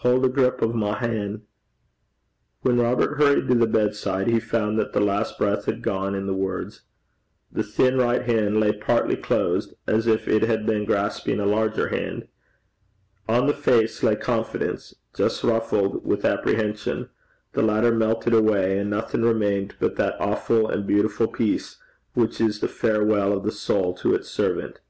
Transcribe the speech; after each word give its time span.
Haud 0.00 0.24
a 0.24 0.28
grup 0.30 0.62
o' 0.62 0.68
my 0.72 0.94
han'.' 1.00 1.42
When 2.62 2.78
Robert 2.80 3.18
hurried 3.18 3.46
to 3.48 3.54
the 3.56 3.66
bedside, 3.66 4.26
he 4.26 4.40
found 4.40 4.78
that 4.78 4.94
the 4.94 5.00
last 5.02 5.36
breath 5.36 5.66
had 5.66 5.82
gone 5.82 6.14
in 6.14 6.26
the 6.26 6.32
words. 6.32 6.80
The 7.52 7.62
thin 7.62 7.98
right 7.98 8.22
hand 8.22 8.58
lay 8.58 8.72
partly 8.72 9.16
closed, 9.16 9.74
as 9.86 10.06
if 10.06 10.26
it 10.28 10.44
had 10.44 10.64
been 10.64 10.86
grasping 10.86 11.38
a 11.40 11.44
larger 11.44 11.88
hand. 11.88 12.26
On 13.28 13.46
the 13.46 13.52
face 13.52 14.02
lay 14.02 14.16
confidence 14.16 14.94
just 15.14 15.44
ruffled 15.44 16.06
with 16.06 16.24
apprehension: 16.24 17.10
the 17.52 17.60
latter 17.60 17.92
melted 17.92 18.32
away, 18.32 18.78
and 18.78 18.88
nothing 18.88 19.20
remained 19.20 19.74
but 19.78 19.96
that 19.96 20.18
awful 20.18 20.70
and 20.70 20.86
beautiful 20.86 21.26
peace 21.28 21.76
which 22.14 22.40
is 22.40 22.60
the 22.60 22.66
farewell 22.68 23.34
of 23.34 23.44
the 23.44 23.52
soul 23.52 23.92
to 23.96 24.14
its 24.14 24.30
servant. 24.30 24.80